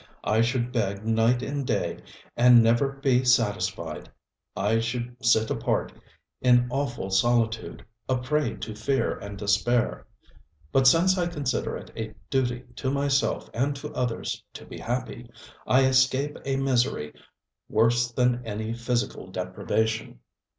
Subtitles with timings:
[0.23, 1.99] I should beg night and day
[2.35, 4.09] and never be satisfied.
[4.55, 5.93] I should sit apart
[6.41, 10.07] in awful solitude, a prey to fear and despair.
[10.71, 15.29] But since I consider it a duty to myself and to others to be happy,
[15.67, 17.13] I escape a misery
[17.69, 20.17] worse than any physical deprivation.